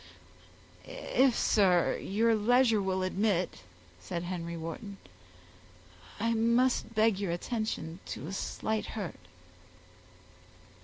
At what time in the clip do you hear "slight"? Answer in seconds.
8.33-8.87